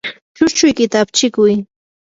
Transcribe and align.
chushchuykita 0.35 0.95
apchikuy. 1.03 1.53